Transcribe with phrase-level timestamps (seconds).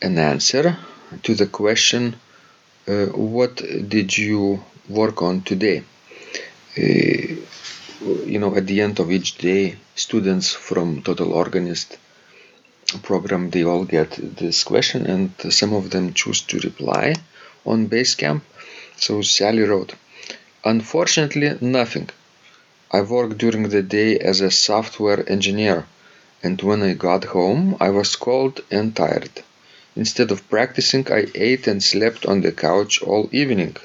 [0.00, 0.78] An answer
[1.24, 2.14] to the question
[2.86, 5.82] uh, What did you work on today?
[6.78, 7.34] Uh,
[8.24, 11.98] you know, at the end of each day, students from Total Organist
[13.02, 17.16] program they all get this question, and some of them choose to reply
[17.66, 18.42] on Basecamp.
[18.98, 19.94] So Sally wrote,
[20.64, 22.08] Unfortunately, nothing.
[22.92, 25.86] I worked during the day as a software engineer,
[26.40, 29.42] and when I got home, I was cold and tired.
[29.98, 33.76] Instead of practicing, I ate and slept on the couch all evening.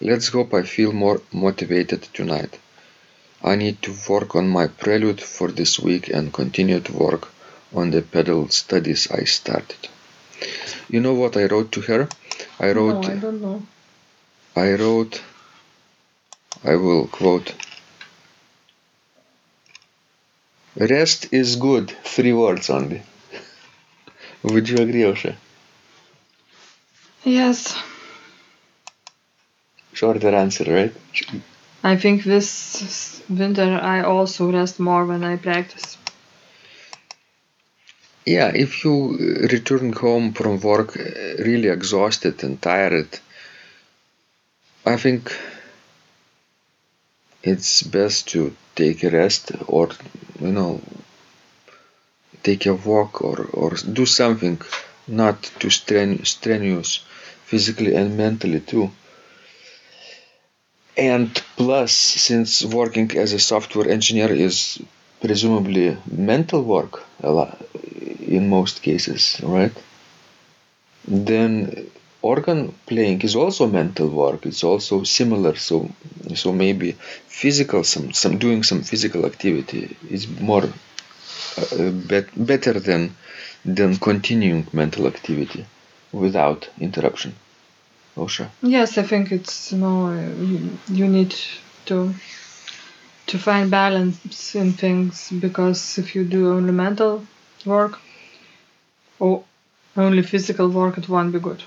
[0.00, 2.56] Let's hope I feel more motivated tonight.
[3.42, 7.24] I need to work on my prelude for this week and continue to work
[7.74, 9.88] on the pedal studies I started.
[10.88, 12.08] You know what I wrote to her?
[12.60, 13.62] I wrote no, I don't know.
[14.54, 15.20] I wrote,
[16.62, 17.52] I will quote,
[20.76, 23.02] Rest is good, three words only.
[24.44, 25.34] Would you agree, Aušra?
[27.24, 27.74] Yes,
[29.94, 30.94] Shorter answer, right?
[31.82, 35.96] I think this winter I also rest more when I practice.
[38.26, 41.02] Yeah, if you uh, return home from work uh,
[41.42, 43.18] really exhausted and tired,
[44.86, 45.32] I think
[47.44, 49.90] it's best to take a rest or,
[50.40, 50.80] you know,
[52.44, 54.60] take a walk or, or do something
[55.08, 57.00] not too stren- strenuous
[57.46, 58.90] physically and mentally too.
[60.98, 64.80] And plus, since working as a software engineer is
[65.20, 67.64] presumably mental work a lot,
[68.26, 69.72] in most cases, right?
[71.08, 71.90] Then
[72.20, 74.44] organ playing is also mental work.
[74.44, 75.56] It's also similar.
[75.56, 75.88] So,
[76.34, 76.92] so maybe
[77.26, 80.68] physical, some, some doing some physical activity is more
[82.08, 83.16] bet, better than
[83.64, 85.64] than continuing mental activity
[86.12, 87.34] without interruption.
[88.16, 88.48] Aušra.
[88.62, 90.12] Yes, I think it's know
[90.50, 91.34] you, you need
[91.86, 92.14] to
[93.26, 97.26] to find balance in things because if you do only mental
[97.64, 97.98] work
[99.18, 99.44] or
[99.96, 101.62] only physical work, it won't be good.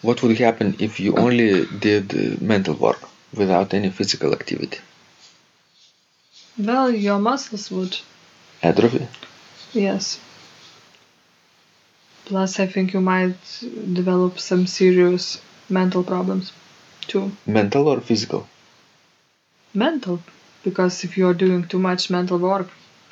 [0.00, 3.00] What would happen if you only did uh, mental work
[3.34, 4.78] without any physical activity?
[6.58, 7.96] Well, your muscles would.
[8.62, 9.06] Atrophy?
[9.72, 10.18] Yes.
[12.24, 13.38] Plus, I think you might
[13.92, 16.52] develop some serious mental problems
[17.06, 17.30] too.
[17.46, 18.48] Mental or physical?
[19.72, 20.20] Mental,
[20.64, 22.68] because if you are doing too much mental work,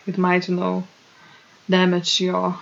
[0.06, 0.86] it might, you know,
[1.70, 2.58] damage your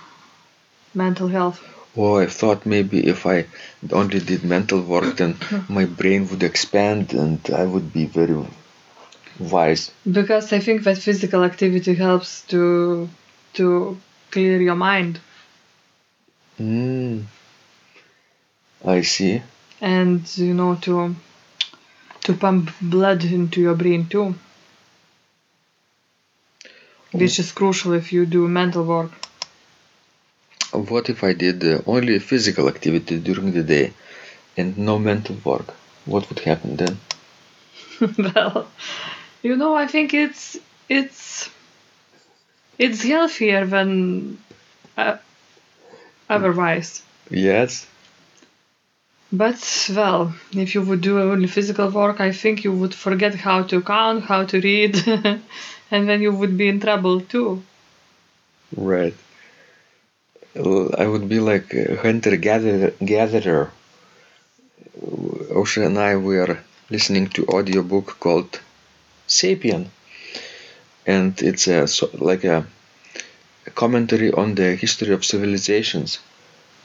[0.93, 1.61] mental health.
[1.97, 3.47] Oh, I thought maybe if I
[3.91, 5.37] only did mental work, then
[5.69, 8.45] my brain would expand and I would be very
[9.39, 9.91] wise.
[10.09, 13.09] Because I think that physical activity helps to
[13.53, 13.97] to
[14.31, 15.19] clear your mind
[16.59, 17.25] Mm.
[18.85, 19.41] I see.
[19.81, 21.15] and you know to
[22.21, 24.35] to pump blood into your brain too.
[27.11, 29.11] Which is crucial if you do mental work.
[30.71, 33.93] What if I did uh, only physical activity during the day
[34.57, 35.73] and no mental work?
[36.05, 36.99] What would happen then?
[38.17, 38.67] well,
[39.45, 40.57] you know, I think it's
[40.89, 41.49] it's
[42.79, 44.39] it's healthier than
[44.97, 45.17] uh,
[46.27, 47.03] otherwise.
[47.29, 47.85] Yes.
[49.31, 49.59] But,
[49.95, 53.81] well, if you would do only physical work, I think you would forget how to
[53.81, 54.95] count, how to read,
[55.91, 57.61] and then you would be in trouble too.
[58.75, 59.15] Right.
[61.03, 62.93] I would be like a hunter gatherer.
[63.13, 63.71] gatherer.
[65.59, 66.57] Aušra and I were
[66.89, 68.59] listening to audiobook called
[69.27, 69.89] Sapien,
[71.05, 72.65] and it's a so, like a,
[73.67, 76.19] a commentary on the history of civilizations.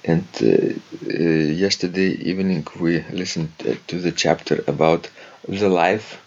[0.05, 1.23] And uh, uh,
[1.67, 5.09] yesterday evening we listened uh, to the chapter about
[5.49, 6.19] the life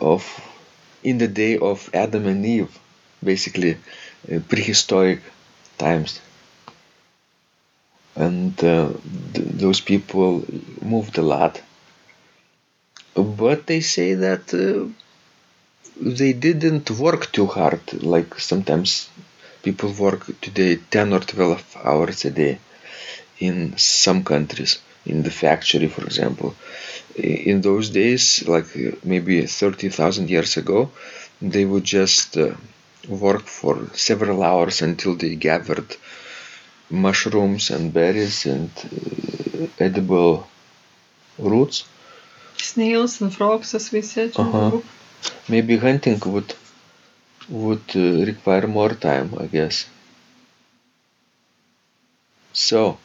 [0.00, 0.22] of
[1.02, 2.78] in the day of Adam and Eve,
[3.22, 3.76] basically
[4.48, 5.20] prehistoric
[5.78, 6.20] times.
[8.14, 8.92] And uh,
[9.34, 10.44] th- those people
[10.80, 11.60] moved a lot.
[13.14, 14.88] But they say that uh,
[16.18, 17.80] they didn't work too hard.
[18.14, 19.08] Like sometimes
[19.62, 22.58] people work today 10 or 12 hours a day
[23.40, 26.54] in some countries, in the factory, for example.
[27.16, 28.68] In those days, like
[29.04, 30.90] maybe 30,000 years ago,
[31.42, 32.54] they would just uh,
[33.08, 35.90] work for several hours until they gathered
[36.90, 40.46] mushrooms and berries and uh, edible
[41.38, 41.84] roots.
[42.56, 44.32] Snails and frogs, as we said.
[44.36, 44.80] Uh-huh.
[45.48, 46.54] Maybe hunting would
[47.48, 49.86] would uh, require more time, I guess.
[52.52, 52.98] So,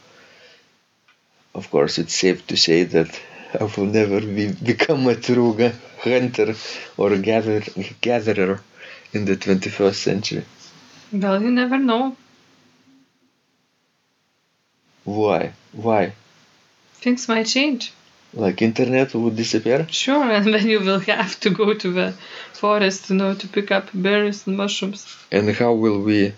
[1.54, 3.20] of course, it's safe to say that
[3.60, 5.54] I will never be, become a true
[6.02, 6.56] hunter
[6.98, 7.62] or gather,
[8.02, 8.62] gatherer
[9.14, 10.46] in the 21st century.
[11.12, 12.18] Well, you never know.
[15.06, 15.54] Why?
[15.72, 16.14] Why?
[16.96, 17.94] Things might change.
[18.36, 19.88] Like internet would disappear?
[19.90, 22.14] Sure, and then you will have to go to the
[22.54, 25.06] forest, you know, to pick up berries and mushrooms.
[25.32, 26.34] And how will we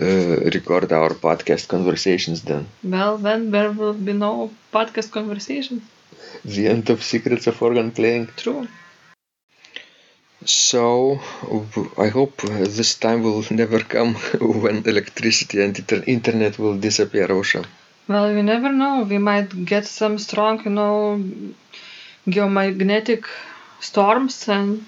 [0.00, 2.66] uh, record our podcast conversations then?
[2.82, 5.82] Well, then there will be no podcast conversations.
[6.44, 8.28] The end of Secrets of Organ Playing?
[8.36, 8.68] True.
[10.44, 11.20] So,
[11.98, 17.64] I hope this time will never come when electricity and inter- internet will disappear, Aušra.
[18.08, 19.02] Well, we never know.
[19.02, 21.22] We might get some strong, you know,
[22.26, 23.24] geomagnetic
[23.80, 24.86] storms and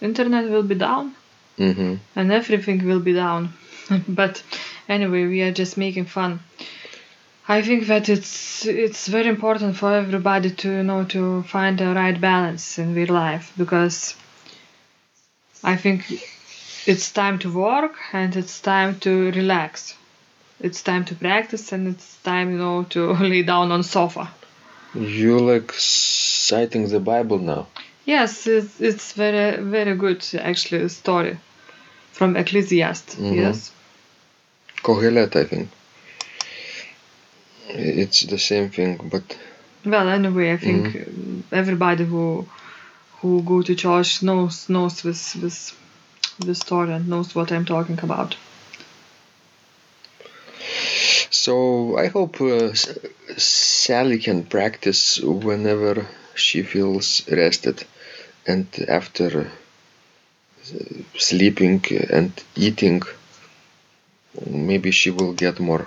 [0.00, 1.14] internet will be down
[1.58, 1.94] Mm-hmm.
[2.14, 3.54] and everything will be down.
[4.08, 4.42] but
[4.88, 6.40] anyway, we are just making fun.
[7.48, 11.94] I think that it's it's very important for everybody to you know to find the
[11.94, 14.16] right balance in their life because
[15.64, 16.04] I think
[16.86, 19.94] it's time to work and it's time to relax.
[20.60, 24.30] It's time to practice and it's time you know to lay down on sofa.
[24.94, 27.66] You like citing the Bible now.
[28.04, 31.38] Yes, it's, it's very very good actually story
[32.12, 33.16] from Ecclesiastes.
[33.16, 33.36] Mhm.
[33.36, 33.72] Yes.
[34.82, 35.68] Kohelet, I think.
[37.68, 39.22] It's the same thing, but
[39.84, 42.46] Well, anyway, I think um, everybody who
[43.20, 45.74] who go to church knows knows this this
[46.38, 48.36] this story and knows what I'm talking about.
[51.46, 52.72] So I hope uh,
[53.36, 55.94] Sally can practice whenever
[56.34, 57.78] she feels rested
[58.46, 59.48] and after uh,
[61.28, 61.82] sleeping
[62.18, 63.02] and eating.
[64.70, 65.86] Maybe she will get more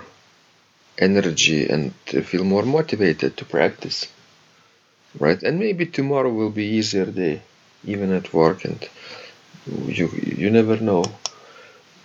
[1.08, 1.92] energy and
[2.30, 3.98] feel more motivated to practice.
[5.24, 5.40] Right?
[5.42, 7.42] And maybe tomorrow will be easier day,
[7.84, 8.80] even at work, and
[9.98, 10.06] you
[10.40, 11.04] you never know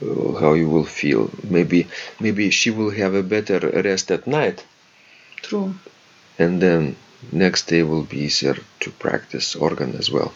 [0.02, 1.30] Uh, how you will feel.
[1.50, 1.88] Maybe
[2.20, 4.66] maybe she will have a better rest at night,
[5.42, 5.74] True.
[6.38, 6.98] and then
[7.32, 10.34] next day will be easier to practice organ as well.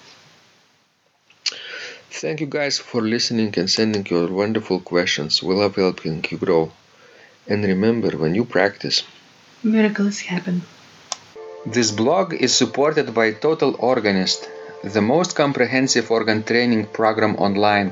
[2.10, 5.44] Thank you guys for listening and sending your wonderful questions.
[5.44, 6.72] We love helping you grow.
[7.48, 9.04] And remember, when you practice,
[9.64, 10.62] Miracles happen.
[11.66, 14.50] This blog is supported by Total Organist,
[14.84, 17.92] the most comprehensive organ training program online,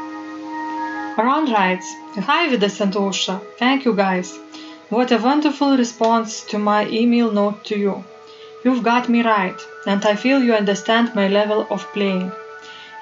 [1.23, 1.85] Ron writes,
[2.15, 4.37] Hi Vidas and Aušra, thank you guys.
[4.89, 8.03] What a wonderful response to my email note to you.
[8.63, 12.31] You've got me right, and I feel you understand my level of playing.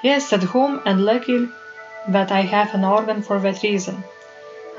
[0.02, 1.48] Yes, at home, and lucky
[2.08, 4.04] that I have an organ for that reason.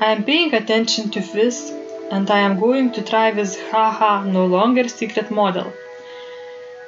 [0.00, 1.72] I am paying attention to this,
[2.10, 5.72] and I am going to try this haha no longer secret model.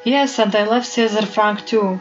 [0.04, 2.00] Yes, and I love César Franck too.